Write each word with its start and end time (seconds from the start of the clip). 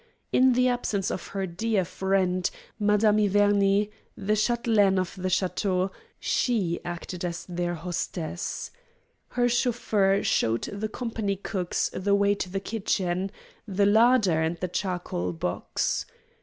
In 0.33 0.53
the 0.53 0.67
absence 0.67 1.11
of 1.11 1.27
her 1.27 1.45
dear 1.45 1.85
friend, 1.85 2.49
Madame 2.79 3.17
Iverney, 3.17 3.91
the 4.17 4.33
châtelaine 4.33 4.97
of 4.99 5.13
the 5.15 5.27
château, 5.27 5.91
she 6.19 6.79
acted 6.83 7.23
as 7.23 7.45
their 7.45 7.75
hostess. 7.75 8.71
Her 9.27 9.47
chauffeur 9.47 10.23
showed 10.23 10.63
the 10.63 10.89
company 10.89 11.35
cooks 11.35 11.89
the 11.93 12.15
way 12.15 12.33
to 12.33 12.49
the 12.49 12.59
kitchen, 12.59 13.29
the 13.67 13.85
larder, 13.85 14.41
and 14.41 14.57
the 14.57 14.67
charcoal 14.69 15.33
box. 15.33 16.07